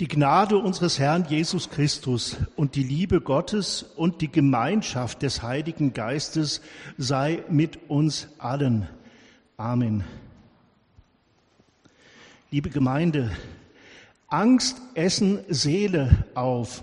Die 0.00 0.08
Gnade 0.08 0.56
unseres 0.56 0.98
Herrn 0.98 1.26
Jesus 1.28 1.68
Christus 1.68 2.38
und 2.56 2.74
die 2.74 2.82
Liebe 2.82 3.20
Gottes 3.20 3.82
und 3.82 4.22
die 4.22 4.32
Gemeinschaft 4.32 5.20
des 5.20 5.42
Heiligen 5.42 5.92
Geistes 5.92 6.62
sei 6.96 7.44
mit 7.50 7.90
uns 7.90 8.28
allen. 8.38 8.88
Amen. 9.58 10.04
Liebe 12.50 12.70
Gemeinde, 12.70 13.30
Angst 14.28 14.80
essen 14.94 15.40
Seele 15.48 16.24
auf. 16.34 16.82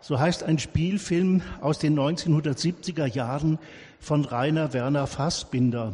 So 0.00 0.18
heißt 0.18 0.42
ein 0.42 0.58
Spielfilm 0.58 1.42
aus 1.60 1.78
den 1.78 1.96
1970er 1.96 3.06
Jahren 3.06 3.60
von 4.00 4.24
Rainer 4.24 4.72
Werner 4.72 5.06
Fassbinder. 5.06 5.92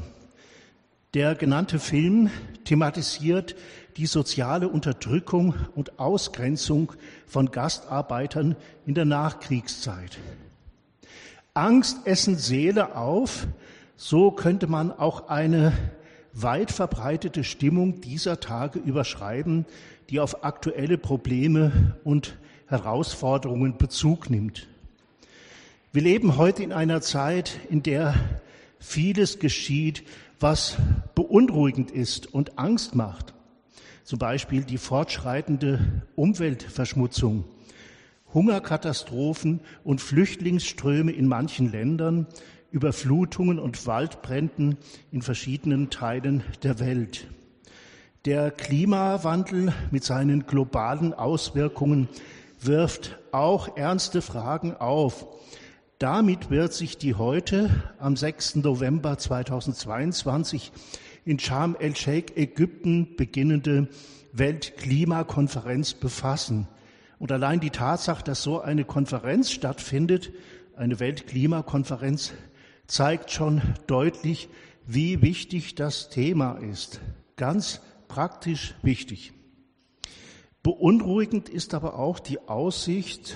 Der 1.15 1.35
genannte 1.35 1.79
Film 1.79 2.29
thematisiert 2.65 3.57
die 3.97 4.05
soziale 4.05 4.69
Unterdrückung 4.69 5.55
und 5.75 5.99
Ausgrenzung 5.99 6.93
von 7.27 7.51
Gastarbeitern 7.51 8.57
in 8.85 8.93
der 8.95 9.07
Nachkriegszeit. 9.07 10.19
Angst 11.55 12.07
essen 12.07 12.37
Seele 12.37 12.95
auf, 12.95 13.47
so 13.97 14.31
könnte 14.31 14.67
man 14.67 14.93
auch 14.93 15.29
eine 15.29 15.73
weit 16.35 16.71
verbreitete 16.71 17.43
Stimmung 17.43 18.03
dieser 18.03 18.39
Tage 18.39 18.79
überschreiben, 18.79 19.65
die 20.11 20.21
auf 20.21 20.45
aktuelle 20.45 20.99
Probleme 20.99 21.97
und 22.05 22.37
Herausforderungen 22.67 23.79
Bezug 23.79 24.29
nimmt. 24.29 24.69
Wir 25.91 26.03
leben 26.03 26.37
heute 26.37 26.63
in 26.63 26.73
einer 26.75 27.01
Zeit, 27.01 27.59
in 27.71 27.83
der 27.83 28.15
vieles 28.79 29.39
geschieht, 29.39 30.05
was 30.41 30.77
beunruhigend 31.15 31.91
ist 31.91 32.33
und 32.33 32.59
Angst 32.59 32.95
macht 32.95 33.35
zum 34.09 34.19
Beispiel 34.19 34.65
die 34.65 34.79
fortschreitende 34.79 35.81
Umweltverschmutzung, 36.17 37.45
Hungerkatastrophen 38.33 39.61
und 39.85 40.01
Flüchtlingsströme 40.01 41.13
in 41.13 41.29
manchen 41.29 41.71
Ländern, 41.71 42.27
Überflutungen 42.71 43.59
und 43.59 43.87
Waldbränden 43.87 44.79
in 45.13 45.21
verschiedenen 45.21 45.91
Teilen 45.91 46.43
der 46.63 46.81
Welt. 46.81 47.27
Der 48.25 48.51
Klimawandel 48.51 49.75
mit 49.91 50.05
seinen 50.05 50.47
globalen 50.47 51.13
Auswirkungen 51.13 52.09
wirft 52.63 53.19
auch 53.31 53.77
ernste 53.77 54.23
Fragen 54.23 54.75
auf. 54.75 55.27
Damit 55.99 56.49
wird 56.49 56.73
sich 56.75 56.97
die 56.97 57.17
heute 57.17 57.71
am 57.99 58.15
6. 58.15 58.57
November 58.57 59.19
2022 59.19 60.71
in 61.25 61.41
Sharm 61.41 61.77
el-Sheikh, 61.77 62.35
Ägypten, 62.41 63.17
beginnende 63.17 63.89
Weltklimakonferenz 64.33 65.95
befassen. 65.95 66.69
Und 67.19 67.33
allein 67.33 67.59
die 67.59 67.71
Tatsache, 67.71 68.23
dass 68.23 68.45
so 68.45 68.61
eine 68.61 68.85
Konferenz 68.85 69.51
stattfindet, 69.51 70.31
eine 70.77 71.01
Weltklimakonferenz, 71.01 72.33
zeigt 72.87 73.33
schon 73.33 73.61
deutlich, 73.89 74.49
wie 74.87 75.21
wichtig 75.21 75.75
das 75.75 76.11
Thema 76.11 76.59
ist. 76.59 77.01
Ganz 77.35 77.81
praktisch 78.07 78.77
wichtig. 78.83 79.33
Beunruhigend 80.63 81.49
ist 81.49 81.75
aber 81.75 81.99
auch 81.99 82.21
die 82.21 82.39
Aussicht 82.47 83.35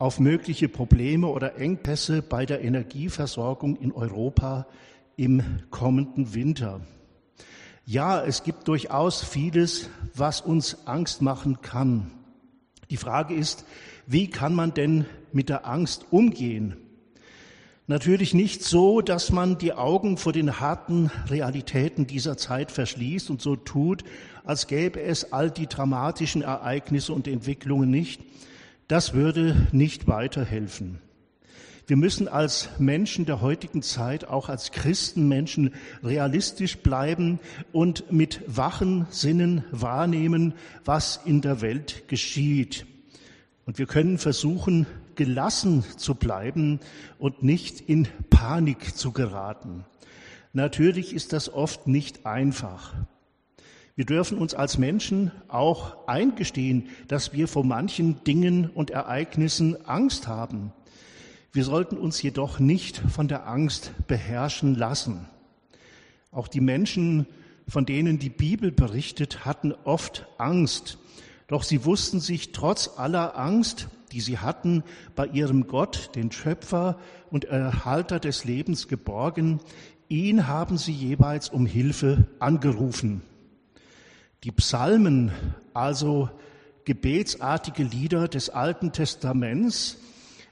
auf 0.00 0.18
mögliche 0.18 0.70
Probleme 0.70 1.26
oder 1.26 1.58
Engpässe 1.58 2.22
bei 2.22 2.46
der 2.46 2.64
Energieversorgung 2.64 3.76
in 3.76 3.92
Europa 3.92 4.66
im 5.16 5.42
kommenden 5.68 6.32
Winter. 6.32 6.80
Ja, 7.84 8.24
es 8.24 8.42
gibt 8.42 8.66
durchaus 8.66 9.22
vieles, 9.22 9.90
was 10.14 10.40
uns 10.40 10.86
Angst 10.86 11.20
machen 11.20 11.60
kann. 11.60 12.10
Die 12.88 12.96
Frage 12.96 13.34
ist, 13.34 13.66
wie 14.06 14.30
kann 14.30 14.54
man 14.54 14.72
denn 14.72 15.04
mit 15.32 15.50
der 15.50 15.66
Angst 15.66 16.06
umgehen? 16.10 16.78
Natürlich 17.86 18.32
nicht 18.32 18.64
so, 18.64 19.02
dass 19.02 19.30
man 19.30 19.58
die 19.58 19.74
Augen 19.74 20.16
vor 20.16 20.32
den 20.32 20.60
harten 20.60 21.10
Realitäten 21.28 22.06
dieser 22.06 22.38
Zeit 22.38 22.70
verschließt 22.70 23.28
und 23.28 23.42
so 23.42 23.54
tut, 23.54 24.04
als 24.44 24.66
gäbe 24.66 25.02
es 25.02 25.34
all 25.34 25.50
die 25.50 25.66
dramatischen 25.66 26.40
Ereignisse 26.40 27.12
und 27.12 27.28
Entwicklungen 27.28 27.90
nicht. 27.90 28.22
Das 28.90 29.14
würde 29.14 29.68
nicht 29.70 30.08
weiterhelfen. 30.08 30.98
Wir 31.86 31.96
müssen 31.96 32.26
als 32.26 32.70
Menschen 32.80 33.24
der 33.24 33.40
heutigen 33.40 33.82
Zeit, 33.82 34.24
auch 34.24 34.48
als 34.48 34.72
Christenmenschen, 34.72 35.74
realistisch 36.02 36.76
bleiben 36.78 37.38
und 37.70 38.10
mit 38.10 38.42
wachen 38.48 39.06
Sinnen 39.10 39.62
wahrnehmen, 39.70 40.54
was 40.84 41.20
in 41.24 41.40
der 41.40 41.60
Welt 41.60 42.08
geschieht. 42.08 42.84
Und 43.64 43.78
wir 43.78 43.86
können 43.86 44.18
versuchen, 44.18 44.88
gelassen 45.14 45.84
zu 45.96 46.16
bleiben 46.16 46.80
und 47.20 47.44
nicht 47.44 47.80
in 47.82 48.08
Panik 48.28 48.96
zu 48.96 49.12
geraten. 49.12 49.84
Natürlich 50.52 51.14
ist 51.14 51.32
das 51.32 51.48
oft 51.48 51.86
nicht 51.86 52.26
einfach. 52.26 52.94
Wir 53.96 54.06
dürfen 54.06 54.38
uns 54.38 54.54
als 54.54 54.78
Menschen 54.78 55.32
auch 55.48 56.06
eingestehen, 56.06 56.88
dass 57.08 57.32
wir 57.32 57.48
vor 57.48 57.64
manchen 57.64 58.22
Dingen 58.24 58.70
und 58.70 58.90
Ereignissen 58.90 59.84
Angst 59.86 60.28
haben. 60.28 60.72
Wir 61.52 61.64
sollten 61.64 61.98
uns 61.98 62.22
jedoch 62.22 62.60
nicht 62.60 62.98
von 62.98 63.26
der 63.26 63.48
Angst 63.48 63.92
beherrschen 64.06 64.76
lassen. 64.76 65.28
Auch 66.30 66.46
die 66.46 66.60
Menschen, 66.60 67.26
von 67.66 67.86
denen 67.86 68.20
die 68.20 68.30
Bibel 68.30 68.70
berichtet, 68.70 69.44
hatten 69.44 69.74
oft 69.84 70.26
Angst. 70.38 70.98
Doch 71.48 71.64
sie 71.64 71.84
wussten 71.84 72.20
sich 72.20 72.52
trotz 72.52 72.90
aller 72.96 73.36
Angst, 73.36 73.88
die 74.12 74.20
sie 74.20 74.38
hatten, 74.38 74.84
bei 75.16 75.26
ihrem 75.26 75.66
Gott, 75.66 76.10
den 76.14 76.30
Schöpfer 76.30 76.98
und 77.30 77.46
Erhalter 77.46 78.20
des 78.20 78.44
Lebens 78.44 78.86
geborgen. 78.86 79.60
Ihn 80.08 80.46
haben 80.46 80.78
sie 80.78 80.92
jeweils 80.92 81.48
um 81.48 81.66
Hilfe 81.66 82.28
angerufen. 82.38 83.22
Die 84.42 84.52
Psalmen, 84.52 85.32
also 85.74 86.30
gebetsartige 86.86 87.82
Lieder 87.82 88.26
des 88.26 88.48
Alten 88.48 88.90
Testaments, 88.90 89.98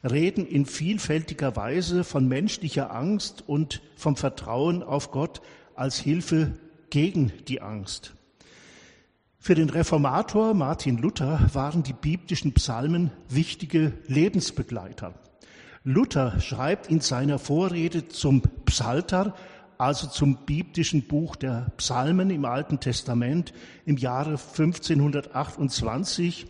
reden 0.04 0.46
in 0.46 0.66
vielfältiger 0.66 1.56
Weise 1.56 2.04
von 2.04 2.28
menschlicher 2.28 2.94
Angst 2.94 3.44
und 3.46 3.80
vom 3.96 4.14
Vertrauen 4.14 4.82
auf 4.82 5.10
Gott 5.10 5.40
als 5.74 5.98
Hilfe 5.98 6.52
gegen 6.90 7.32
die 7.48 7.62
Angst. 7.62 8.12
Für 9.38 9.54
den 9.54 9.70
Reformator 9.70 10.52
Martin 10.52 10.98
Luther 10.98 11.48
waren 11.54 11.82
die 11.82 11.94
biblischen 11.94 12.52
Psalmen 12.52 13.10
wichtige 13.30 13.94
Lebensbegleiter. 14.06 15.14
Luther 15.82 16.38
schreibt 16.40 16.88
in 16.90 17.00
seiner 17.00 17.38
Vorrede 17.38 18.08
zum 18.08 18.42
Psalter, 18.66 19.34
also 19.78 20.08
zum 20.08 20.44
biblischen 20.44 21.06
Buch 21.06 21.36
der 21.36 21.70
Psalmen 21.76 22.30
im 22.30 22.44
Alten 22.44 22.80
Testament 22.80 23.52
im 23.86 23.96
Jahre 23.96 24.32
1528, 24.32 26.46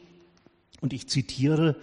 und 0.81 0.93
ich 0.93 1.09
zitiere, 1.09 1.77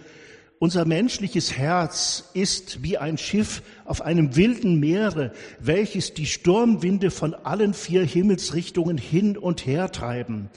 unser 0.58 0.86
menschliches 0.86 1.56
Herz 1.56 2.30
ist 2.32 2.82
wie 2.82 2.96
ein 2.96 3.18
Schiff 3.18 3.62
auf 3.84 4.00
einem 4.00 4.36
wilden 4.36 4.80
Meere, 4.80 5.32
welches 5.60 6.14
die 6.14 6.24
Sturmwinde 6.24 7.10
von 7.10 7.34
allen 7.34 7.74
vier 7.74 8.04
Himmelsrichtungen 8.04 8.96
hin 8.96 9.36
und 9.36 9.66
her 9.66 9.92
treiben. 9.92 10.48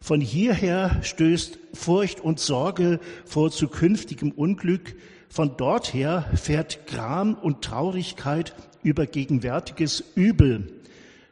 Von 0.00 0.20
hierher 0.20 1.00
stößt 1.02 1.58
Furcht 1.74 2.20
und 2.20 2.38
Sorge 2.38 3.00
vor 3.24 3.50
zukünftigem 3.50 4.30
Unglück, 4.30 4.94
von 5.28 5.56
dorther 5.56 6.24
fährt 6.34 6.86
Gram 6.86 7.34
und 7.34 7.62
Traurigkeit 7.62 8.54
über 8.82 9.06
gegenwärtiges 9.06 10.02
Übel. 10.14 10.72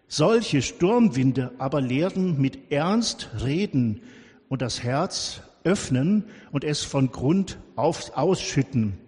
Solche 0.08 0.62
Sturmwinde 0.62 1.52
aber 1.58 1.80
lehren 1.80 2.40
mit 2.40 2.72
Ernst 2.72 3.30
reden 3.44 4.02
und 4.48 4.62
das 4.62 4.82
Herz 4.82 5.42
öffnen 5.64 6.24
und 6.50 6.64
es 6.64 6.82
von 6.82 7.10
Grund 7.10 7.58
auf 7.76 8.16
ausschütten. 8.16 8.98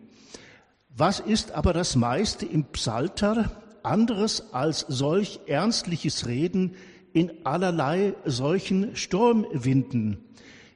Was 0.95 1.21
ist 1.21 1.53
aber 1.53 1.73
das 1.73 1.97
meiste 1.97 2.47
im 2.47 2.65
Psalter 2.67 3.51
anderes 3.83 4.53
als 4.53 4.81
solch 4.89 5.41
ernstliches 5.47 6.27
Reden 6.27 6.75
in 7.13 7.33
allerlei 7.45 8.15
solchen 8.25 8.95
Sturmwinden? 8.95 10.19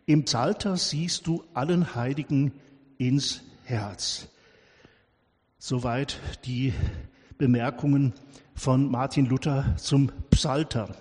Im 0.07 0.25
Psalter 0.25 0.77
siehst 0.77 1.27
du 1.27 1.45
allen 1.53 1.95
Heiligen 1.95 2.53
ins 2.97 3.43
Herz. 3.65 4.29
Soweit 5.59 6.19
die 6.45 6.73
Bemerkungen 7.39 8.15
von 8.55 8.91
Martin 8.91 9.27
Luther 9.27 9.75
zum 9.77 10.11
Psalter. 10.31 10.95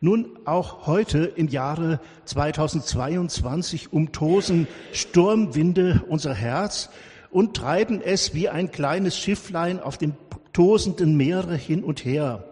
Nun, 0.00 0.38
auch 0.44 0.86
heute 0.86 1.24
im 1.24 1.48
Jahre 1.48 2.00
2022 2.26 3.92
umtosen 3.92 4.66
Sturmwinde 4.92 6.04
unser 6.08 6.34
Herz 6.34 6.90
und 7.30 7.56
treiben 7.56 8.02
es 8.02 8.34
wie 8.34 8.48
ein 8.48 8.70
kleines 8.70 9.18
Schifflein 9.18 9.80
auf 9.80 9.96
dem 9.96 10.14
tosenden 10.52 11.16
Meere 11.16 11.56
hin 11.56 11.82
und 11.82 12.04
her. 12.04 12.44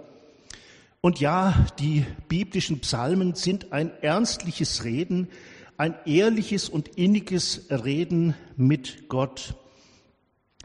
Und 1.02 1.20
ja, 1.20 1.66
die 1.78 2.06
biblischen 2.28 2.80
Psalmen 2.80 3.34
sind 3.34 3.72
ein 3.72 3.90
ernstliches 4.02 4.84
Reden, 4.84 5.28
ein 5.76 5.94
ehrliches 6.06 6.68
und 6.68 6.88
inniges 6.96 7.66
Reden 7.70 8.34
mit 8.56 9.08
Gott. 9.08 9.54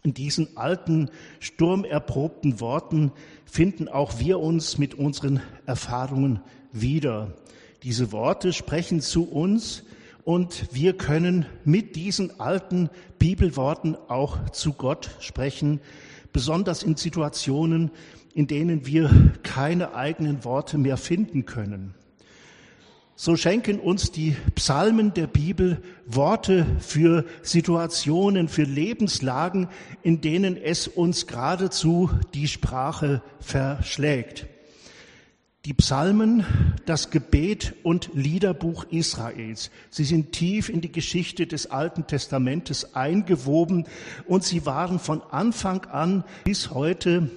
In 0.04 0.14
diesen 0.14 0.56
alten, 0.58 1.10
sturmerprobten 1.40 2.60
Worten 2.60 3.12
finden 3.46 3.88
auch 3.88 4.20
wir 4.20 4.40
uns 4.40 4.78
mit 4.78 4.94
unseren 4.94 5.42
Erfahrungen 5.66 6.42
wieder. 6.72 7.34
Diese 7.84 8.12
Worte 8.12 8.54
sprechen 8.54 9.02
zu 9.02 9.30
uns 9.30 9.84
und 10.24 10.68
wir 10.72 10.98
können 10.98 11.46
mit 11.64 11.96
diesen 11.96 12.40
alten 12.40 12.90
Bibelworten 13.18 13.96
auch 14.08 14.50
zu 14.50 14.74
Gott 14.74 15.10
sprechen, 15.20 15.80
besonders 16.34 16.84
in 16.84 16.96
Situationen, 16.96 17.92
in 18.34 18.48
denen 18.48 18.86
wir 18.86 19.10
keine 19.44 19.96
eigenen 19.96 20.44
Worte 20.44 20.78
mehr 20.78 20.98
finden 20.98 21.46
können. 21.46 21.96
So 23.20 23.36
schenken 23.36 23.80
uns 23.80 24.12
die 24.12 24.36
Psalmen 24.54 25.12
der 25.12 25.26
Bibel 25.26 25.82
Worte 26.06 26.68
für 26.78 27.26
Situationen, 27.42 28.48
für 28.48 28.62
Lebenslagen, 28.62 29.70
in 30.04 30.22
denen 30.22 30.56
es 30.56 30.88
uns 30.88 31.26
geradezu 31.26 32.12
die 32.36 32.48
Sprache 32.48 33.24
verschlägt. 33.40 34.46
Die 35.66 35.74
Psalmen, 35.74 36.46
das 36.86 37.10
Gebet 37.10 37.74
und 37.82 38.12
Liederbuch 38.14 38.84
Israels, 38.92 39.72
sie 39.90 40.04
sind 40.04 40.32
tief 40.32 40.70
in 40.70 40.82
die 40.82 40.92
Geschichte 40.92 41.48
des 41.48 41.72
Alten 41.72 42.06
Testamentes 42.06 42.94
eingewoben 42.94 43.88
und 44.28 44.44
sie 44.44 44.68
waren 44.68 45.00
von 45.00 45.24
Anfang 45.32 45.86
an 45.86 46.24
bis 46.44 46.70
heute 46.70 47.32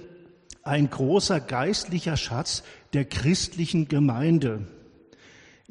ein 0.61 0.91
großer 0.91 1.39
geistlicher 1.39 2.17
Schatz 2.17 2.61
der 2.93 3.05
christlichen 3.05 3.87
Gemeinde. 3.87 4.67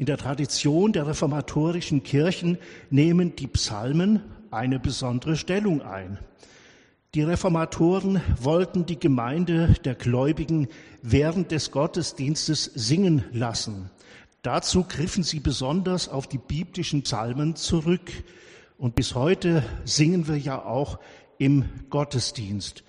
In 0.01 0.07
der 0.07 0.17
Tradition 0.17 0.95
der 0.95 1.07
reformatorischen 1.07 2.03
Kirchen 2.03 2.57
nehmen 2.89 3.37
die 3.37 3.49
Psalmen 3.49 4.23
eine 4.51 4.81
besondere 4.81 5.37
Stellung 5.37 5.83
ein. 5.83 6.19
Die 7.13 7.21
Reformatoren 7.21 8.23
wollten 8.41 8.87
die 8.87 8.99
Gemeinde 8.99 9.75
der 9.85 9.95
Gläubigen 9.95 10.69
während 11.03 11.51
des 11.51 11.71
Gottesdienstes 11.71 12.65
singen 12.65 13.25
lassen. 13.33 13.91
Dazu 14.41 14.85
griffen 14.85 15.23
sie 15.23 15.39
besonders 15.39 16.09
auf 16.09 16.27
die 16.27 16.39
biblischen 16.39 17.03
Psalmen 17.03 17.55
zurück. 17.55 18.11
Und 18.79 18.95
bis 18.95 19.15
heute 19.15 19.63
singen 19.85 20.27
wir 20.27 20.39
ja 20.39 20.65
auch 20.65 20.99
im 21.37 21.67
Gottesdienst. 21.91 22.85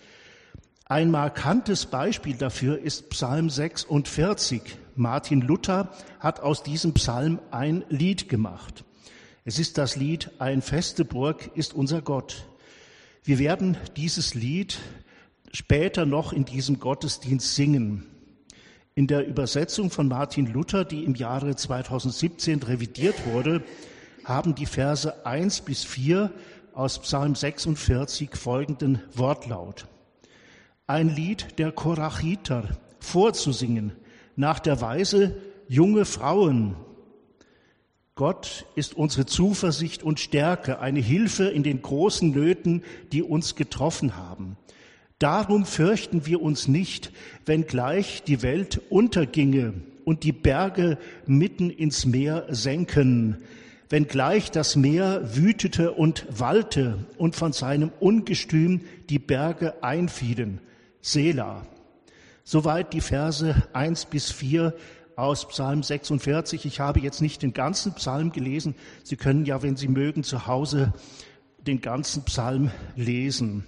Ein 0.85 1.11
markantes 1.11 1.87
Beispiel 1.87 2.37
dafür 2.37 2.79
ist 2.79 3.09
Psalm 3.09 3.49
46. 3.49 4.77
Martin 4.95 5.41
Luther 5.41 5.91
hat 6.19 6.39
aus 6.39 6.63
diesem 6.63 6.93
Psalm 6.93 7.39
ein 7.51 7.83
Lied 7.89 8.29
gemacht. 8.29 8.83
Es 9.45 9.59
ist 9.59 9.77
das 9.77 9.95
Lied 9.95 10.29
Ein 10.39 10.61
feste 10.61 11.05
Burg 11.05 11.51
ist 11.55 11.73
unser 11.73 12.01
Gott. 12.01 12.45
Wir 13.23 13.39
werden 13.39 13.77
dieses 13.95 14.33
Lied 14.33 14.79
später 15.51 16.05
noch 16.05 16.33
in 16.33 16.45
diesem 16.45 16.79
Gottesdienst 16.79 17.55
singen. 17.55 18.05
In 18.95 19.07
der 19.07 19.27
Übersetzung 19.27 19.89
von 19.89 20.07
Martin 20.07 20.47
Luther, 20.47 20.85
die 20.85 21.03
im 21.03 21.15
Jahre 21.15 21.55
2017 21.55 22.61
revidiert 22.63 23.25
wurde, 23.25 23.63
haben 24.25 24.55
die 24.55 24.65
Verse 24.65 25.25
1 25.25 25.61
bis 25.61 25.83
4 25.83 26.31
aus 26.73 26.99
Psalm 26.99 27.35
46 27.35 28.35
folgenden 28.35 29.01
Wortlaut 29.13 29.87
ein 30.91 31.07
Lied 31.07 31.57
der 31.57 31.71
Korachiter 31.71 32.67
vorzusingen, 32.99 33.93
nach 34.35 34.59
der 34.59 34.81
Weise 34.81 35.35
junge 35.67 36.05
Frauen. 36.05 36.75
Gott 38.15 38.65
ist 38.75 38.95
unsere 38.95 39.25
Zuversicht 39.25 40.03
und 40.03 40.19
Stärke, 40.19 40.79
eine 40.79 40.99
Hilfe 40.99 41.45
in 41.45 41.63
den 41.63 41.81
großen 41.81 42.31
Nöten, 42.31 42.83
die 43.11 43.23
uns 43.23 43.55
getroffen 43.55 44.17
haben. 44.17 44.57
Darum 45.17 45.65
fürchten 45.65 46.25
wir 46.25 46.41
uns 46.41 46.67
nicht, 46.67 47.11
wenngleich 47.45 48.23
die 48.23 48.41
Welt 48.41 48.81
unterginge 48.89 49.73
und 50.03 50.23
die 50.23 50.31
Berge 50.31 50.97
mitten 51.25 51.69
ins 51.69 52.05
Meer 52.05 52.47
senken, 52.49 53.37
wenngleich 53.89 54.51
das 54.51 54.75
Meer 54.75 55.35
wütete 55.35 55.91
und 55.91 56.25
wallte 56.29 57.05
und 57.17 57.35
von 57.35 57.53
seinem 57.53 57.91
Ungestüm 57.99 58.81
die 59.09 59.19
Berge 59.19 59.83
einfielen. 59.83 60.59
Sela. 61.01 61.65
Soweit 62.43 62.93
die 62.93 63.01
Verse 63.01 63.55
1 63.73 64.05
bis 64.05 64.31
4 64.31 64.73
aus 65.15 65.47
Psalm 65.47 65.83
46. 65.83 66.65
Ich 66.65 66.79
habe 66.79 66.99
jetzt 66.99 67.21
nicht 67.21 67.43
den 67.43 67.53
ganzen 67.53 67.93
Psalm 67.93 68.31
gelesen. 68.31 68.75
Sie 69.03 69.15
können 69.15 69.45
ja, 69.45 69.61
wenn 69.61 69.75
Sie 69.75 69.87
mögen, 69.87 70.23
zu 70.23 70.47
Hause 70.47 70.93
den 71.59 71.81
ganzen 71.81 72.23
Psalm 72.25 72.71
lesen. 72.95 73.65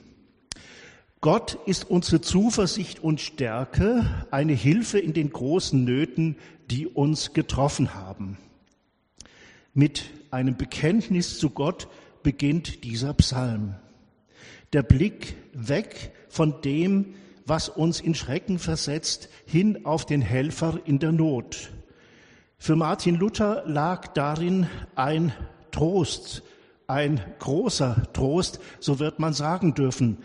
Gott 1.21 1.57
ist 1.65 1.89
unsere 1.89 2.19
Zuversicht 2.19 3.01
und 3.01 3.21
Stärke, 3.21 4.25
eine 4.31 4.53
Hilfe 4.53 4.99
in 4.99 5.13
den 5.13 5.29
großen 5.29 5.83
Nöten, 5.83 6.35
die 6.69 6.87
uns 6.87 7.33
getroffen 7.33 7.93
haben. 7.93 8.37
Mit 9.73 10.03
einem 10.31 10.57
Bekenntnis 10.57 11.39
zu 11.39 11.49
Gott 11.49 11.87
beginnt 12.23 12.83
dieser 12.83 13.13
Psalm. 13.13 13.75
Der 14.73 14.83
Blick 14.83 15.35
weg 15.53 16.11
von 16.29 16.61
dem, 16.61 17.13
was 17.45 17.69
uns 17.69 17.99
in 17.99 18.15
Schrecken 18.15 18.59
versetzt, 18.59 19.29
hin 19.45 19.85
auf 19.85 20.05
den 20.05 20.21
Helfer 20.21 20.79
in 20.85 20.99
der 20.99 21.11
Not. 21.11 21.71
Für 22.57 22.75
Martin 22.75 23.15
Luther 23.15 23.63
lag 23.65 24.07
darin 24.07 24.67
ein 24.95 25.33
Trost, 25.71 26.43
ein 26.87 27.21
großer 27.39 28.03
Trost, 28.13 28.59
so 28.79 28.99
wird 28.99 29.19
man 29.19 29.33
sagen 29.33 29.73
dürfen. 29.73 30.19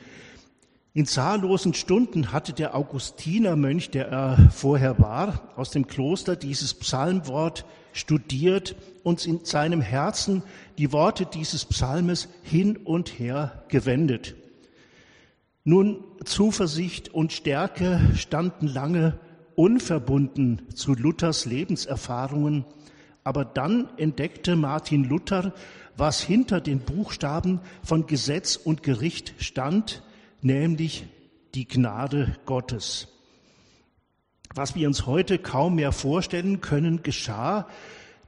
In 0.95 1.07
zahllosen 1.07 1.75
Stunden 1.75 2.33
hatte 2.33 2.53
der 2.53 2.75
Augustinermönch, 2.75 3.91
der 3.91 4.09
er 4.09 4.51
vorher 4.51 4.99
war, 4.99 5.51
aus 5.57 5.71
dem 5.71 5.87
Kloster 5.87 6.35
dieses 6.35 6.75
Psalmwort 6.75 7.65
studiert 7.93 8.75
und 9.05 9.27
in 9.27 9.45
seinem 9.45 9.81
Herzen 9.81 10.43
die 10.77 10.93
Worte 10.93 11.27
dieses 11.27 11.65
Psalmes 11.65 12.29
hin 12.43 12.77
und 12.77 13.19
her 13.19 13.65
gewendet. 13.69 14.35
Nun, 15.69 16.03
Zuversicht 16.25 17.13
und 17.13 17.31
Stärke 17.31 18.01
standen 18.15 18.69
lange 18.69 19.19
unverbunden 19.55 20.63
zu 20.75 20.95
Luthers 20.95 21.45
Lebenserfahrungen, 21.45 22.65
aber 23.23 23.45
dann 23.45 23.87
entdeckte 23.99 24.57
Martin 24.57 25.05
Luther, 25.05 25.53
was 25.95 26.23
hinter 26.23 26.63
den 26.63 26.79
Buchstaben 26.79 27.61
von 27.83 28.07
Gesetz 28.07 28.57
und 28.57 28.83
Gericht 28.83 29.35
stand, 29.41 30.03
nämlich 30.41 31.05
die 31.55 31.69
Gnade 31.69 32.35
Gottes. 32.47 33.09
Was 34.55 34.75
wir 34.75 34.89
uns 34.89 35.05
heute 35.05 35.39
kaum 35.39 35.75
mehr 35.75 35.93
vorstellen 35.93 36.63
können, 36.63 37.03
geschah 37.03 37.69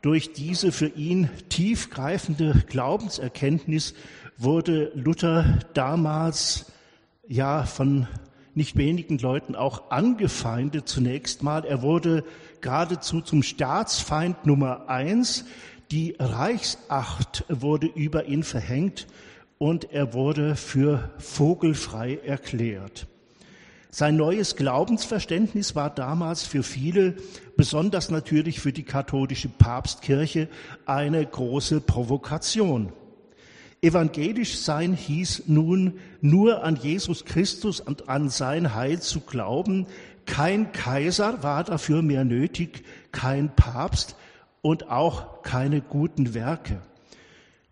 durch 0.03 0.35
diese 0.35 0.73
für 0.73 0.89
ihn 0.89 1.31
tiefgreifende 1.49 2.65
Glaubenserkenntnis, 2.67 3.95
wurde 4.37 4.93
Luther 4.95 5.61
damals 5.73 6.67
ja 7.31 7.65
von 7.65 8.09
nicht 8.55 8.77
wenigen 8.77 9.17
Leuten 9.19 9.55
auch 9.55 9.91
angefeindet 9.91 10.89
zunächst 10.89 11.43
mal. 11.43 11.65
Er 11.65 11.81
wurde 11.81 12.25
geradezu 12.61 13.21
zum 13.21 13.43
Staatsfeind 13.43 14.45
Nummer 14.45 14.89
eins. 14.89 15.45
Die 15.93 16.17
Reichsacht 16.19 17.45
wurde 17.49 17.87
über 17.87 18.27
ihn 18.27 18.43
verhängt 18.43 19.07
und 19.59 19.93
er 19.93 20.13
wurde 20.13 20.57
für 20.57 21.11
vogelfrei 21.19 22.19
erklärt. 22.25 23.07
Sein 23.93 24.17
neues 24.17 24.57
Glaubensverständnis 24.57 25.75
war 25.75 25.91
damals 25.91 26.45
für 26.45 26.63
viele, 26.63 27.15
besonders 27.57 28.11
natürlich 28.11 28.61
für 28.61 28.73
die 28.73 28.85
katholische 28.85 29.49
Papstkirche, 29.49 30.49
eine 30.87 31.25
große 31.25 31.81
Provokation. 31.81 32.93
Evangelisch 33.83 34.59
sein 34.59 34.93
hieß 34.93 35.45
nun 35.47 35.99
nur 36.21 36.65
an 36.65 36.77
Jesus 36.77 37.25
Christus 37.25 37.81
und 37.81 38.11
an 38.11 38.29
sein 38.29 38.75
Heil 38.75 39.01
zu 39.01 39.21
glauben. 39.21 39.87
Kein 40.27 40.73
Kaiser 40.73 41.43
war 41.43 41.65
dafür 41.65 42.03
mehr 42.03 42.25
nötig, 42.25 42.85
kein 43.11 43.55
Papst 43.57 44.17
und 44.61 44.91
auch 44.91 45.43
keine 45.43 45.81
guten 45.81 46.35
Werke. 46.35 46.83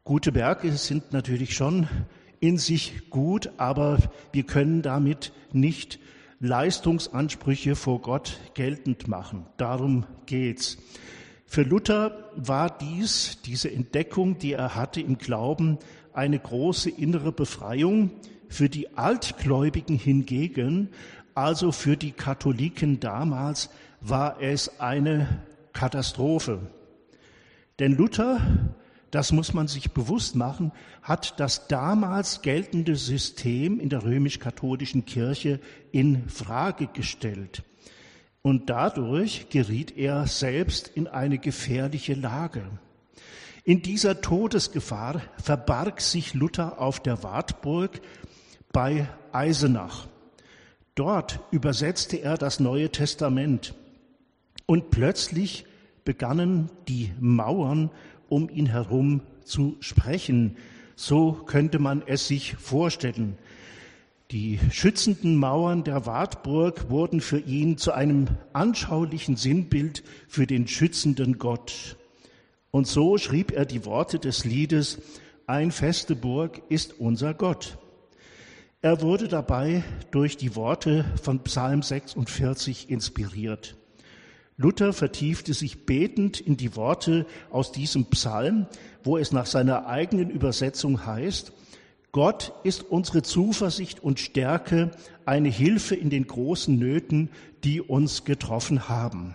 Gute 0.02 0.34
Werke 0.34 0.72
sind 0.72 1.12
natürlich 1.12 1.54
schon 1.54 1.86
in 2.40 2.56
sich 2.56 3.10
gut, 3.10 3.50
aber 3.58 3.98
wir 4.32 4.44
können 4.44 4.80
damit 4.80 5.32
nicht 5.52 5.98
Leistungsansprüche 6.40 7.76
vor 7.76 8.00
Gott 8.00 8.38
geltend 8.54 9.08
machen. 9.08 9.44
Darum 9.58 10.06
geht's. 10.24 10.78
Für 11.50 11.62
Luther 11.62 12.30
war 12.36 12.70
dies, 12.70 13.38
diese 13.44 13.72
Entdeckung, 13.72 14.38
die 14.38 14.52
er 14.52 14.74
hatte 14.74 15.00
im 15.00 15.18
Glauben, 15.18 15.78
eine 16.18 16.38
große 16.38 16.90
innere 16.90 17.32
Befreiung. 17.32 18.10
Für 18.48 18.68
die 18.68 18.96
Altgläubigen 18.96 19.96
hingegen, 19.96 20.90
also 21.34 21.72
für 21.72 21.96
die 21.96 22.12
Katholiken 22.12 23.00
damals, 23.00 23.70
war 24.00 24.40
es 24.40 24.80
eine 24.80 25.42
Katastrophe. 25.72 26.60
Denn 27.78 27.92
Luther 27.96 28.40
das 29.10 29.32
muss 29.32 29.54
man 29.54 29.68
sich 29.68 29.92
bewusst 29.92 30.36
machen, 30.36 30.72
hat 31.02 31.40
das 31.40 31.66
damals 31.66 32.42
geltende 32.42 32.96
System 32.96 33.80
in 33.80 33.88
der 33.88 34.04
römisch-katholischen 34.04 35.06
Kirche 35.06 35.60
in 35.92 36.28
Frage 36.28 36.88
gestellt. 36.88 37.62
Und 38.42 38.68
dadurch 38.70 39.48
geriet 39.48 39.96
er 39.96 40.26
selbst 40.26 40.88
in 40.88 41.06
eine 41.06 41.38
gefährliche 41.38 42.14
Lage. 42.14 42.62
In 43.64 43.82
dieser 43.82 44.20
Todesgefahr 44.20 45.22
verbarg 45.42 46.00
sich 46.00 46.34
Luther 46.34 46.80
auf 46.80 47.00
der 47.00 47.22
Wartburg 47.22 48.00
bei 48.72 49.08
Eisenach. 49.32 50.06
Dort 50.94 51.40
übersetzte 51.50 52.16
er 52.16 52.36
das 52.36 52.60
Neue 52.60 52.90
Testament. 52.90 53.74
Und 54.66 54.90
plötzlich 54.90 55.64
begannen 56.04 56.70
die 56.88 57.12
Mauern 57.20 57.90
um 58.28 58.48
ihn 58.48 58.66
herum 58.66 59.22
zu 59.44 59.76
sprechen. 59.80 60.56
So 60.96 61.32
könnte 61.32 61.78
man 61.78 62.02
es 62.06 62.28
sich 62.28 62.56
vorstellen. 62.56 63.38
Die 64.30 64.58
schützenden 64.70 65.36
Mauern 65.36 65.84
der 65.84 66.04
Wartburg 66.04 66.90
wurden 66.90 67.20
für 67.20 67.38
ihn 67.38 67.78
zu 67.78 67.92
einem 67.92 68.26
anschaulichen 68.52 69.36
Sinnbild 69.36 70.02
für 70.28 70.46
den 70.46 70.68
schützenden 70.68 71.38
Gott. 71.38 71.96
Und 72.70 72.86
so 72.86 73.18
schrieb 73.18 73.52
er 73.52 73.64
die 73.64 73.84
Worte 73.84 74.18
des 74.18 74.44
Liedes, 74.44 74.98
Ein 75.46 75.70
feste 75.70 76.14
Burg 76.14 76.60
ist 76.68 77.00
unser 77.00 77.32
Gott. 77.34 77.78
Er 78.82 79.00
wurde 79.00 79.28
dabei 79.28 79.82
durch 80.10 80.36
die 80.36 80.54
Worte 80.54 81.04
von 81.22 81.42
Psalm 81.44 81.82
46 81.82 82.90
inspiriert. 82.90 83.76
Luther 84.56 84.92
vertiefte 84.92 85.54
sich 85.54 85.86
betend 85.86 86.40
in 86.40 86.56
die 86.56 86.76
Worte 86.76 87.26
aus 87.50 87.72
diesem 87.72 88.06
Psalm, 88.06 88.66
wo 89.02 89.16
es 89.16 89.32
nach 89.32 89.46
seiner 89.46 89.86
eigenen 89.86 90.30
Übersetzung 90.30 91.06
heißt, 91.06 91.52
Gott 92.12 92.52
ist 92.64 92.82
unsere 92.82 93.22
Zuversicht 93.22 94.02
und 94.02 94.18
Stärke, 94.18 94.90
eine 95.26 95.50
Hilfe 95.50 95.94
in 95.94 96.10
den 96.10 96.26
großen 96.26 96.76
Nöten, 96.78 97.30
die 97.64 97.80
uns 97.80 98.24
getroffen 98.24 98.88
haben. 98.88 99.34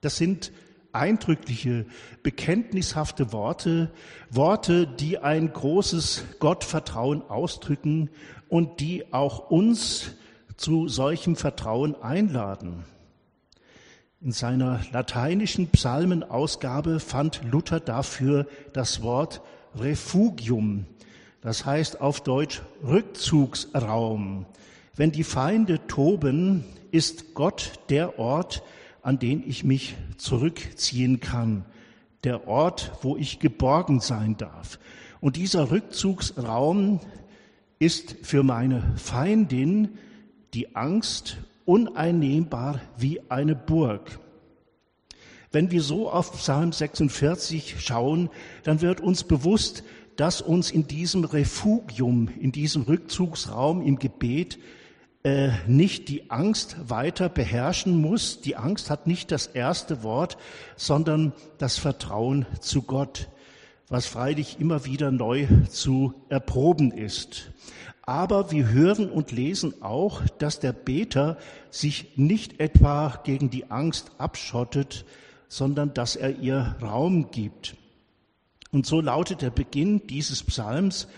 Das 0.00 0.16
sind 0.16 0.52
eindrückliche, 0.96 1.86
bekenntnishafte 2.22 3.32
Worte, 3.32 3.90
Worte, 4.30 4.86
die 4.86 5.18
ein 5.18 5.52
großes 5.52 6.24
Gottvertrauen 6.38 7.22
ausdrücken 7.28 8.10
und 8.48 8.80
die 8.80 9.12
auch 9.12 9.50
uns 9.50 10.12
zu 10.56 10.88
solchem 10.88 11.36
Vertrauen 11.36 11.94
einladen. 12.02 12.84
In 14.20 14.32
seiner 14.32 14.80
lateinischen 14.92 15.68
Psalmenausgabe 15.68 17.00
fand 17.00 17.42
Luther 17.50 17.80
dafür 17.80 18.46
das 18.72 19.02
Wort 19.02 19.42
Refugium, 19.78 20.86
das 21.42 21.66
heißt 21.66 22.00
auf 22.00 22.22
Deutsch 22.22 22.62
Rückzugsraum. 22.82 24.46
Wenn 24.96 25.12
die 25.12 25.24
Feinde 25.24 25.86
toben, 25.86 26.64
ist 26.90 27.34
Gott 27.34 27.72
der 27.90 28.18
Ort, 28.18 28.62
an 29.06 29.20
den 29.20 29.48
ich 29.48 29.62
mich 29.62 29.94
zurückziehen 30.16 31.20
kann, 31.20 31.64
der 32.24 32.48
Ort, 32.48 32.90
wo 33.02 33.16
ich 33.16 33.38
geborgen 33.38 34.00
sein 34.00 34.36
darf. 34.36 34.80
Und 35.20 35.36
dieser 35.36 35.70
Rückzugsraum 35.70 36.98
ist 37.78 38.16
für 38.22 38.42
meine 38.42 38.82
Feindin 38.96 39.90
die 40.54 40.74
Angst 40.74 41.36
uneinnehmbar 41.64 42.80
wie 42.98 43.20
eine 43.28 43.54
Burg. 43.54 44.18
Wenn 45.52 45.70
wir 45.70 45.82
so 45.82 46.10
auf 46.10 46.32
Psalm 46.32 46.72
46 46.72 47.76
schauen, 47.78 48.28
dann 48.64 48.80
wird 48.80 49.00
uns 49.00 49.22
bewusst, 49.22 49.84
dass 50.16 50.40
uns 50.40 50.72
in 50.72 50.88
diesem 50.88 51.22
Refugium, 51.22 52.28
in 52.40 52.50
diesem 52.50 52.82
Rückzugsraum 52.82 53.82
im 53.82 54.00
Gebet 54.00 54.58
äh, 55.26 55.50
nicht 55.66 56.08
die 56.08 56.30
Angst 56.30 56.76
weiter 56.88 57.28
beherrschen 57.28 58.00
muss. 58.00 58.40
Die 58.42 58.54
Angst 58.54 58.90
hat 58.90 59.08
nicht 59.08 59.32
das 59.32 59.48
erste 59.48 60.04
Wort, 60.04 60.38
sondern 60.76 61.32
das 61.58 61.78
Vertrauen 61.78 62.46
zu 62.60 62.82
Gott, 62.82 63.26
was 63.88 64.06
freilich 64.06 64.60
immer 64.60 64.84
wieder 64.84 65.10
neu 65.10 65.48
zu 65.68 66.14
erproben 66.28 66.92
ist. 66.92 67.50
Aber 68.02 68.52
wir 68.52 68.68
hören 68.68 69.10
und 69.10 69.32
lesen 69.32 69.82
auch, 69.82 70.22
dass 70.38 70.60
der 70.60 70.72
Beter 70.72 71.38
sich 71.70 72.16
nicht 72.16 72.60
etwa 72.60 73.20
gegen 73.24 73.50
die 73.50 73.68
Angst 73.68 74.12
abschottet, 74.18 75.04
sondern 75.48 75.92
dass 75.92 76.14
er 76.14 76.38
ihr 76.38 76.76
Raum 76.80 77.32
gibt. 77.32 77.74
Und 78.70 78.86
so 78.86 79.00
lautet 79.00 79.42
der 79.42 79.50
Beginn 79.50 80.06
dieses 80.06 80.44
Psalms, 80.44 81.08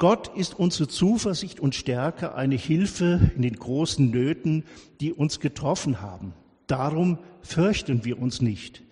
Gott 0.00 0.34
ist 0.34 0.58
unsere 0.58 0.88
Zuversicht 0.88 1.60
und 1.60 1.74
Stärke, 1.74 2.34
eine 2.34 2.54
Hilfe 2.54 3.20
in 3.36 3.42
den 3.42 3.56
großen 3.56 4.10
Nöten, 4.10 4.64
die 4.98 5.12
uns 5.12 5.40
getroffen 5.40 6.00
haben. 6.00 6.32
Darum 6.66 7.18
fürchten 7.42 8.02
wir 8.02 8.18
uns 8.18 8.40
nicht. 8.40 8.82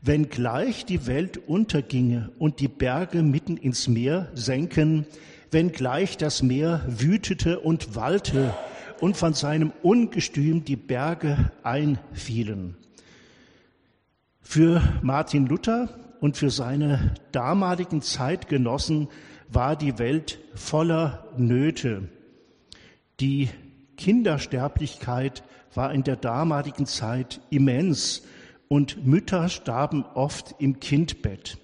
Wenn 0.00 0.28
gleich 0.28 0.84
die 0.84 1.08
Welt 1.08 1.38
unterginge 1.48 2.30
und 2.38 2.60
die 2.60 2.68
Berge 2.68 3.24
mitten 3.24 3.56
ins 3.56 3.88
Meer 3.88 4.30
senken, 4.34 5.06
wenngleich 5.50 6.18
das 6.18 6.40
Meer 6.40 6.84
wütete 6.86 7.58
und 7.58 7.96
wallte 7.96 8.54
und 9.00 9.16
von 9.16 9.34
seinem 9.34 9.72
Ungestüm 9.82 10.64
die 10.64 10.76
Berge 10.76 11.50
einfielen. 11.64 12.76
Für 14.40 14.80
Martin 15.02 15.46
Luther 15.46 15.88
und 16.20 16.36
für 16.36 16.50
seine 16.50 17.14
damaligen 17.32 18.02
Zeitgenossen 18.02 19.08
war 19.48 19.76
die 19.76 19.98
Welt 19.98 20.38
voller 20.54 21.28
Nöte. 21.36 22.08
Die 23.20 23.48
Kindersterblichkeit 23.96 25.42
war 25.74 25.92
in 25.92 26.04
der 26.04 26.16
damaligen 26.16 26.86
Zeit 26.86 27.40
immens 27.50 28.22
und 28.68 29.06
Mütter 29.06 29.48
starben 29.48 30.04
oft 30.14 30.54
im 30.58 30.80
Kindbett. 30.80 31.58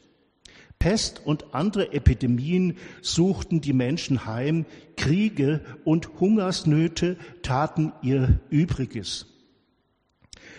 Pest 0.78 1.20
und 1.24 1.54
andere 1.54 1.92
Epidemien 1.92 2.78
suchten 3.02 3.60
die 3.60 3.74
Menschen 3.74 4.24
heim, 4.24 4.64
Kriege 4.96 5.60
und 5.84 6.20
Hungersnöte 6.20 7.18
taten 7.42 7.92
ihr 8.00 8.40
Übriges. 8.48 9.26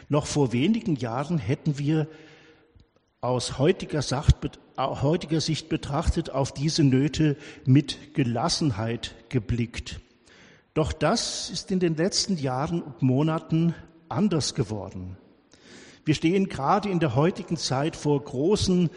Noch 0.09 0.27
vor 0.27 0.53
wenigen 0.53 0.95
Jahren 0.95 1.39
hätten 1.39 1.79
wir 1.79 2.07
aus 3.21 3.59
heutiger, 3.59 4.01
Sicht 5.41 5.69
betrachtet 5.69 6.31
auf 6.31 6.51
diese 6.53 6.83
Nöte 6.83 7.37
mit 7.65 8.15
Gelassenheit 8.15 9.13
geblickt. 9.29 9.99
Doch 10.73 10.91
das 10.91 11.51
ist 11.51 11.69
in 11.69 11.79
den 11.79 11.95
letzten 11.95 12.37
Jahren 12.37 12.81
und 12.81 13.03
Monaten 13.03 13.75
anders 14.09 14.55
geworden. 14.55 15.17
Wir 16.03 16.15
stehen 16.15 16.49
gerade 16.49 16.89
in 16.89 16.99
der 16.99 17.13
heutigen 17.13 17.57
Zeit 17.57 17.95
vor 17.95 18.23
großen 18.23 18.89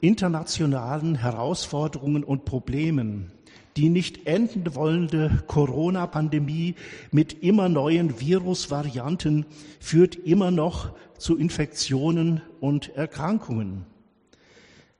internationalen 0.00 1.14
Herausforderungen 1.16 2.24
und 2.24 2.46
Problemen. 2.46 3.30
Die 3.76 3.90
nicht 3.90 4.26
enden 4.26 4.74
wollende 4.74 5.44
Corona-Pandemie 5.46 6.76
mit 7.10 7.42
immer 7.42 7.68
neuen 7.68 8.20
Virusvarianten 8.20 9.44
führt 9.80 10.14
immer 10.16 10.50
noch 10.50 10.94
zu 11.18 11.36
Infektionen 11.36 12.40
und 12.60 12.94
Erkrankungen. 12.96 13.84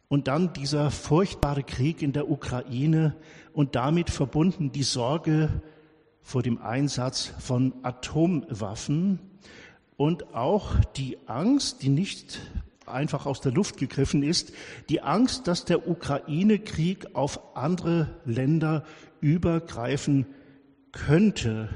Und 0.09 0.28
dann 0.28 0.52
dieser 0.52 0.90
furchtbare 0.90 1.62
Krieg 1.62 2.02
in 2.02 2.12
der 2.12 2.30
Ukraine 2.30 3.16
und 3.52 3.75
damit 3.75 4.11
verbunden 4.11 4.71
die 4.71 4.83
Sorge 4.83 5.49
vor 6.23 6.42
dem 6.42 6.61
Einsatz 6.61 7.33
von 7.38 7.73
Atomwaffen 7.83 9.18
und 9.97 10.35
auch 10.35 10.75
die 10.97 11.16
Angst, 11.26 11.83
die 11.83 11.88
nicht 11.88 12.40
einfach 12.88 13.26
aus 13.26 13.40
der 13.40 13.52
Luft 13.52 13.76
gegriffen 13.76 14.22
ist, 14.22 14.52
die 14.88 15.02
Angst, 15.02 15.46
dass 15.48 15.64
der 15.64 15.88
Ukraine-Krieg 15.88 17.14
auf 17.14 17.56
andere 17.56 18.08
Länder 18.24 18.84
übergreifen 19.20 20.26
könnte. 20.92 21.68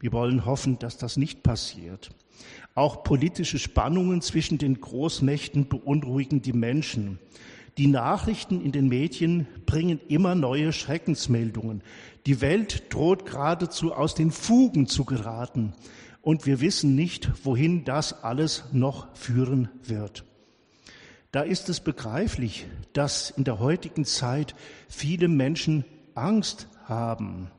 Wir 0.00 0.12
wollen 0.12 0.44
hoffen, 0.44 0.78
dass 0.78 0.96
das 0.96 1.16
nicht 1.16 1.42
passiert. 1.42 2.10
Auch 2.74 3.02
politische 3.02 3.58
Spannungen 3.58 4.22
zwischen 4.22 4.58
den 4.58 4.80
Großmächten 4.80 5.68
beunruhigen 5.68 6.42
die 6.42 6.52
Menschen. 6.52 7.18
Die 7.76 7.86
Nachrichten 7.86 8.60
in 8.60 8.72
den 8.72 8.88
Medien 8.88 9.46
bringen 9.66 10.00
immer 10.08 10.34
neue 10.34 10.72
Schreckensmeldungen. 10.72 11.82
Die 12.26 12.40
Welt 12.40 12.92
droht 12.92 13.24
geradezu 13.24 13.92
aus 13.92 14.14
den 14.14 14.30
Fugen 14.30 14.86
zu 14.86 15.04
geraten. 15.04 15.74
Und 16.20 16.44
wir 16.44 16.60
wissen 16.60 16.94
nicht, 16.94 17.30
wohin 17.44 17.84
das 17.84 18.24
alles 18.24 18.64
noch 18.72 19.14
führen 19.16 19.68
wird. 19.84 20.24
Da 21.30 21.42
ist 21.42 21.68
es 21.68 21.80
begreiflich, 21.80 22.66
dass 22.94 23.30
in 23.30 23.44
der 23.44 23.58
heutigen 23.58 24.04
Zeit 24.04 24.54
viele 24.88 25.28
Menschen 25.28 25.84
Angst 26.14 26.68
haben. 26.84 27.50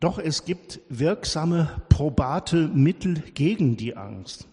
Doch 0.00 0.20
es 0.20 0.44
gibt 0.44 0.80
wirksame, 0.88 1.82
probate 1.88 2.68
Mittel 2.68 3.20
gegen 3.34 3.76
die 3.76 3.96
Angst. 3.96 4.46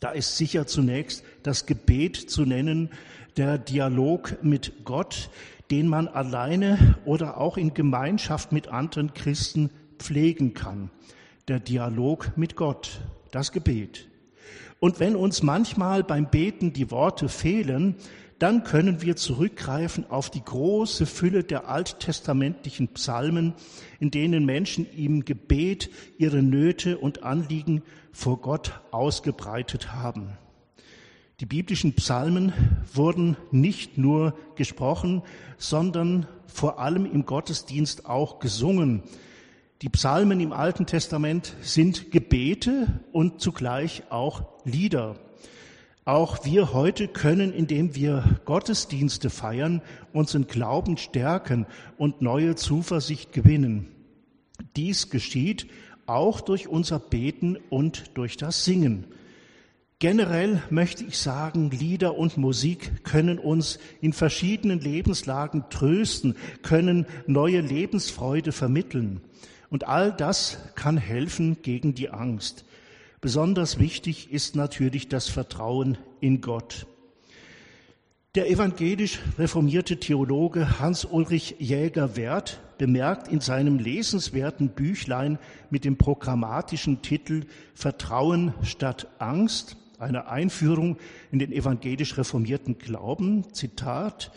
Da 0.00 0.10
ist 0.10 0.38
sicher 0.38 0.66
zunächst 0.66 1.22
das 1.42 1.66
Gebet 1.66 2.16
zu 2.16 2.46
nennen, 2.46 2.90
der 3.36 3.58
Dialog 3.58 4.42
mit 4.42 4.84
Gott, 4.84 5.28
den 5.70 5.86
man 5.86 6.08
alleine 6.08 6.96
oder 7.04 7.38
auch 7.38 7.58
in 7.58 7.74
Gemeinschaft 7.74 8.52
mit 8.52 8.68
anderen 8.68 9.12
Christen 9.12 9.70
pflegen 9.98 10.54
kann. 10.54 10.90
Der 11.48 11.60
Dialog 11.60 12.32
mit 12.36 12.56
Gott, 12.56 13.02
das 13.32 13.52
Gebet. 13.52 14.08
Und 14.80 15.00
wenn 15.00 15.16
uns 15.16 15.42
manchmal 15.42 16.04
beim 16.04 16.30
Beten 16.30 16.72
die 16.72 16.90
Worte 16.90 17.28
fehlen, 17.28 17.96
dann 18.38 18.64
können 18.64 19.00
wir 19.00 19.16
zurückgreifen 19.16 20.10
auf 20.10 20.28
die 20.28 20.44
große 20.44 21.06
Fülle 21.06 21.44
der 21.44 21.68
alttestamentlichen 21.68 22.88
Psalmen, 22.88 23.54
in 24.00 24.10
denen 24.10 24.44
Menschen 24.44 24.86
im 24.90 25.24
Gebet 25.24 25.90
ihre 26.18 26.42
Nöte 26.42 26.98
und 26.98 27.22
Anliegen 27.22 27.82
vor 28.12 28.40
Gott 28.40 28.80
ausgebreitet 28.90 29.92
haben. 29.92 30.36
Die 31.40 31.46
biblischen 31.46 31.94
Psalmen 31.94 32.52
wurden 32.92 33.36
nicht 33.50 33.98
nur 33.98 34.34
gesprochen, 34.56 35.22
sondern 35.56 36.26
vor 36.46 36.78
allem 36.78 37.06
im 37.06 37.26
Gottesdienst 37.26 38.06
auch 38.06 38.38
gesungen. 38.38 39.02
Die 39.84 39.90
Psalmen 39.90 40.40
im 40.40 40.54
Alten 40.54 40.86
Testament 40.86 41.54
sind 41.60 42.10
Gebete 42.10 42.86
und 43.12 43.42
zugleich 43.42 44.04
auch 44.08 44.44
Lieder. 44.64 45.16
Auch 46.06 46.46
wir 46.46 46.72
heute 46.72 47.06
können, 47.06 47.52
indem 47.52 47.94
wir 47.94 48.40
Gottesdienste 48.46 49.28
feiern, 49.28 49.82
unseren 50.14 50.46
Glauben 50.46 50.96
stärken 50.96 51.66
und 51.98 52.22
neue 52.22 52.54
Zuversicht 52.54 53.34
gewinnen. 53.34 53.88
Dies 54.74 55.10
geschieht 55.10 55.66
auch 56.06 56.40
durch 56.40 56.66
unser 56.66 56.98
Beten 56.98 57.58
und 57.68 58.16
durch 58.16 58.38
das 58.38 58.64
Singen. 58.64 59.04
Generell 59.98 60.62
möchte 60.70 61.04
ich 61.04 61.18
sagen, 61.18 61.68
Lieder 61.68 62.16
und 62.16 62.38
Musik 62.38 63.04
können 63.04 63.38
uns 63.38 63.78
in 64.00 64.14
verschiedenen 64.14 64.80
Lebenslagen 64.80 65.64
trösten, 65.68 66.36
können 66.62 67.04
neue 67.26 67.60
Lebensfreude 67.60 68.52
vermitteln. 68.52 69.20
Und 69.74 69.88
all 69.88 70.12
das 70.12 70.58
kann 70.76 70.96
helfen 70.96 71.56
gegen 71.62 71.96
die 71.96 72.08
Angst. 72.08 72.64
Besonders 73.20 73.80
wichtig 73.80 74.30
ist 74.30 74.54
natürlich 74.54 75.08
das 75.08 75.28
Vertrauen 75.28 75.98
in 76.20 76.40
Gott. 76.40 76.86
Der 78.36 78.48
evangelisch 78.48 79.18
reformierte 79.36 79.98
Theologe 79.98 80.78
Hans-Ulrich 80.78 81.56
Jäger-Werth 81.58 82.60
bemerkt 82.78 83.26
in 83.26 83.40
seinem 83.40 83.80
lesenswerten 83.80 84.68
Büchlein 84.68 85.40
mit 85.70 85.84
dem 85.84 85.96
programmatischen 85.96 87.02
Titel 87.02 87.42
Vertrauen 87.74 88.54
statt 88.62 89.08
Angst, 89.18 89.76
eine 89.98 90.28
Einführung 90.28 90.98
in 91.32 91.40
den 91.40 91.50
evangelisch 91.50 92.16
reformierten 92.16 92.78
Glauben, 92.78 93.52
Zitat, 93.52 94.30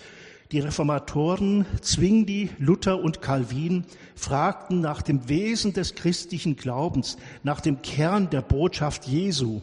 die 0.51 0.59
Reformatoren 0.59 1.65
Zwingli, 1.81 2.49
Luther 2.57 3.03
und 3.03 3.21
Calvin 3.21 3.85
fragten 4.15 4.79
nach 4.79 5.01
dem 5.01 5.27
Wesen 5.27 5.73
des 5.73 5.95
christlichen 5.95 6.55
Glaubens, 6.55 7.17
nach 7.43 7.59
dem 7.59 7.81
Kern 7.81 8.29
der 8.29 8.41
Botschaft 8.41 9.05
Jesu. 9.07 9.61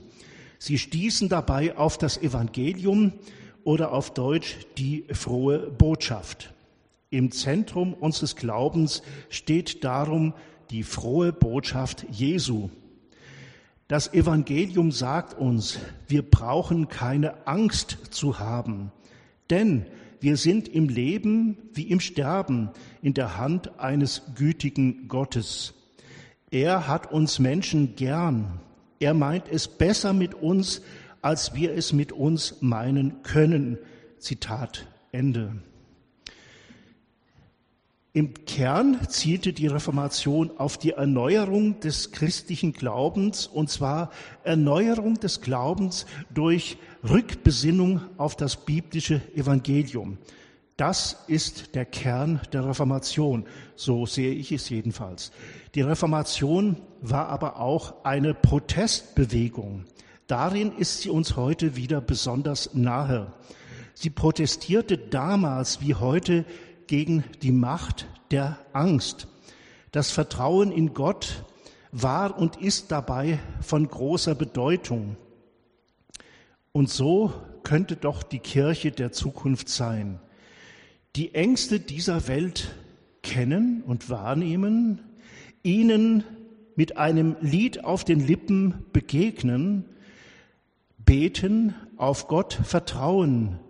Sie 0.59 0.79
stießen 0.79 1.29
dabei 1.29 1.77
auf 1.77 1.97
das 1.97 2.19
Evangelium 2.19 3.13
oder 3.65 3.93
auf 3.93 4.13
Deutsch 4.13 4.57
die 4.77 5.05
frohe 5.13 5.71
Botschaft. 5.71 6.53
Im 7.09 7.31
Zentrum 7.31 7.95
unseres 7.95 8.37
Glaubens 8.37 9.03
steht 9.31 9.85
darum 9.85 10.35
die 10.71 10.83
frohe 10.83 11.33
Botschaft 11.33 12.05
Jesu. 12.11 12.69
Das 13.89 14.13
Evangelium 14.13 14.93
sagt 14.93 15.39
uns, 15.39 15.79
wir 16.09 16.29
brauchen 16.29 16.89
keine 16.89 17.47
Angst 17.47 17.99
zu 18.11 18.39
haben, 18.39 18.91
denn 19.51 19.87
wir 20.25 20.39
sind 20.39 20.69
im 20.69 20.89
Leben 20.89 21.59
wie 21.75 21.83
im 21.91 22.01
Sterben 22.01 22.71
in 23.03 23.13
der 23.13 23.37
Hand 23.37 23.79
eines 23.79 24.23
gütigen 24.35 25.07
Gottes. 25.07 25.75
Er 26.51 26.89
hat 26.89 27.13
uns 27.13 27.39
Menschen 27.39 27.95
gern. 27.95 28.59
Er 29.01 29.13
meint 29.13 29.49
es 29.51 29.69
besser 29.69 30.15
mit 30.15 30.35
uns, 30.35 30.81
als 31.21 31.55
wir 31.55 31.75
es 31.75 31.93
mit 31.93 32.11
uns 32.11 32.63
meinen 32.63 33.23
können. 33.23 33.77
Zitat 34.19 34.87
Ende. 35.13 35.57
Im 38.17 38.33
Kern 38.47 39.01
zielte 39.09 39.53
die 39.53 39.67
Reformation 39.67 40.53
auf 40.57 40.79
die 40.79 40.93
Erneuerung 40.93 41.81
des 41.81 42.13
christlichen 42.13 42.73
Glaubens, 42.73 43.49
und 43.49 43.71
zwar 43.71 44.13
Erneuerung 44.45 45.19
des 45.19 45.41
Glaubens 45.41 46.07
durch 46.33 46.77
Rückbesinnung 47.03 48.03
auf 48.17 48.37
das 48.37 48.55
biblische 48.55 49.21
Evangelium. 49.35 50.19
Das 50.77 51.25
ist 51.27 51.75
der 51.75 51.87
Kern 51.87 52.41
der 52.53 52.69
Reformation, 52.69 53.47
so 53.75 54.07
sehe 54.07 54.33
ich 54.33 54.53
es 54.53 54.69
jedenfalls. 54.69 55.33
Die 55.75 55.83
Reformation 55.83 56.77
war 57.01 57.31
aber 57.31 57.59
auch 57.59 58.05
eine 58.05 58.33
Protestbewegung. 58.33 59.87
Darin 60.29 60.71
ist 60.79 61.01
sie 61.01 61.11
uns 61.11 61.35
heute 61.35 61.75
wieder 61.75 62.01
besonders 62.01 62.75
nahe. 62.75 63.33
Sie 63.93 64.11
protestierte 64.11 64.99
damals 64.99 65.81
wie 65.81 65.97
heute 65.97 66.45
gegen 66.87 67.25
die 67.43 67.53
Macht 67.53 68.07
der 68.31 68.59
Angst. 68.73 69.29
Das 69.93 70.11
Vertrauen 70.11 70.73
in 70.73 70.95
Gott 70.95 71.45
war 71.93 72.39
und 72.39 72.57
ist 72.57 72.91
dabei 72.91 73.39
von 73.61 73.87
großer 73.87 74.35
Bedeutung. 74.35 75.17
Und 76.73 76.91
so 76.91 77.33
könnte 77.63 77.97
doch 77.97 78.23
die 78.23 78.41
Kirche 78.41 78.91
der 78.91 79.13
Zukunft 79.13 79.69
sein. 79.69 80.19
Die 81.15 81.35
Ängste 81.35 81.79
dieser 81.79 82.27
Welt 82.27 82.75
kennen 83.23 83.83
und 83.87 84.11
wahrnehmen, 84.11 85.01
ihnen 85.63 86.25
mit 86.77 86.97
einem 86.97 87.37
Lied 87.41 87.85
auf 87.85 88.05
den 88.05 88.19
Lippen 88.19 88.85
begegnen, 88.93 89.85
beten, 90.99 91.75
auf 91.97 92.27
Gott 92.27 92.59
vertrauen, 92.65 93.61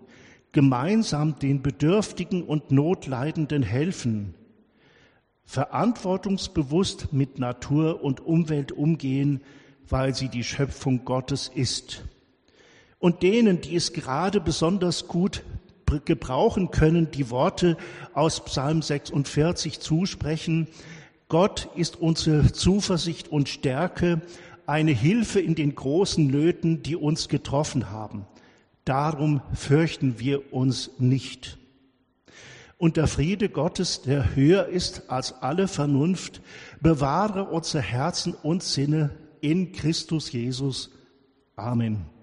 gemeinsam 0.55 1.39
den 1.39 1.61
Bedürftigen 1.61 2.43
und 2.43 2.71
Notleidenden 2.71 3.63
helfen, 3.63 4.35
verantwortungsbewusst 5.45 7.13
mit 7.13 7.39
Natur 7.39 8.03
und 8.03 8.21
Umwelt 8.21 8.73
umgehen, 8.73 9.43
weil 9.89 10.15
sie 10.15 10.29
die 10.29 10.45
Schöpfung 10.45 11.05
Gottes 11.05 11.51
ist. 11.55 12.05
Und 12.99 13.23
denen, 13.23 13.61
die 13.61 13.77
es 13.77 13.93
gerade 13.93 14.41
besonders 14.41 15.09
gut 15.09 15.43
gebrauchen 16.07 16.71
können, 16.71 17.11
die 17.11 17.31
Worte 17.31 17.77
aus 18.15 18.45
Psalm 18.45 18.81
46 18.81 19.81
zusprechen, 19.81 20.69
Gott 21.29 21.69
ist 21.75 22.01
unsere 22.01 22.53
Zuversicht 22.53 23.29
und 23.29 23.49
Stärke, 23.49 24.23
eine 24.67 24.93
Hilfe 24.93 25.41
in 25.41 25.57
den 25.57 25.75
großen 25.75 26.27
Nöten, 26.27 26.83
die 26.83 26.97
uns 26.97 27.29
getroffen 27.29 27.91
haben. 27.91 28.25
Darum 28.85 29.41
fürchten 29.55 30.19
wir 30.19 30.53
uns 30.53 30.91
nicht. 30.99 31.59
Und 32.77 32.97
der 32.97 33.07
Friede 33.07 33.49
Gottes, 33.49 34.03
der 34.03 34.35
höher 34.35 34.67
ist 34.67 35.09
als 35.11 35.43
alle 35.43 35.69
Vernunft, 35.69 36.43
bewahre 36.81 37.45
unsere 37.45 37.83
Herzen 37.83 38.35
und 38.35 38.63
Sinne 38.63 39.11
in 39.41 39.73
Christus 39.73 40.33
Jesus. 40.33 40.91
Amen. 41.57 42.14